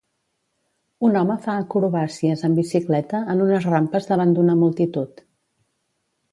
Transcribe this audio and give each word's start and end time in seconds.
Un 1.07 1.19
home 1.21 1.35
fa 1.43 1.57
acrobàcies 1.65 2.43
amb 2.49 2.59
bicicleta 2.61 3.21
en 3.35 3.45
unes 3.49 3.69
rampes 3.73 4.11
davant 4.15 4.35
d'una 4.39 4.59
multitud. 4.65 5.27